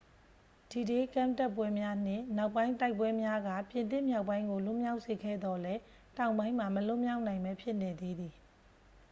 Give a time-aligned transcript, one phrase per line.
[0.71, 5.81] ဒီဒေး ကမ်းတက်ပွဲများ နှင့် နောက်ပိုင်းတိုက်ပွဲများက ပြင်သစ်မြောက်ပိုင်းကို လွတ်မြောက်စေခဲ့သော်လည်း
[6.17, 8.33] တောင်ပိုင်းမှာ မလွတ်မြောက်နိုင်ဘဲ ဖြစ်နေသေးသည်